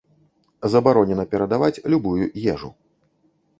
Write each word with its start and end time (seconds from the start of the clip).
Забаронена 0.75 1.25
перадаваць 1.35 1.83
любую 1.97 2.25
ежу. 2.57 2.75